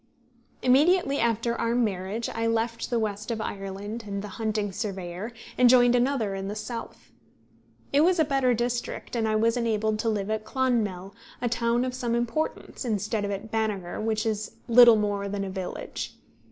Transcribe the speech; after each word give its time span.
Immediately 0.63 1.19
after 1.19 1.53
our 1.53 1.75
marriage, 1.75 2.27
I 2.27 2.47
left 2.47 2.89
the 2.89 2.97
west 2.97 3.29
of 3.29 3.39
Ireland 3.39 4.03
and 4.07 4.23
the 4.23 4.29
hunting 4.39 4.71
surveyor, 4.71 5.31
and 5.59 5.69
joined 5.69 5.93
another 5.93 6.33
in 6.33 6.47
the 6.47 6.55
south. 6.55 7.11
It 7.93 8.01
was 8.01 8.17
a 8.17 8.25
better 8.25 8.55
district, 8.55 9.15
and 9.15 9.27
I 9.27 9.35
was 9.35 9.57
enabled 9.57 9.99
to 9.99 10.09
live 10.09 10.31
at 10.31 10.43
Clonmel, 10.43 11.13
a 11.39 11.47
town 11.49 11.85
of 11.85 11.93
some 11.93 12.15
importance, 12.15 12.83
instead 12.83 13.23
of 13.25 13.29
at 13.29 13.51
Banagher, 13.51 14.01
which 14.03 14.25
is 14.25 14.55
little 14.67 14.95
more 14.95 15.29
than 15.29 15.43
a 15.43 15.51
village. 15.51 16.15